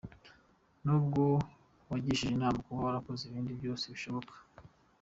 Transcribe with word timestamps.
Nubwo 0.83 1.23
wagishije 1.89 2.31
inama 2.33 2.57
ukaba 2.59 2.83
wakoze 2.87 3.23
n’ibindi 3.27 3.59
byose 3.59 3.83
bishoboka. 3.93 4.35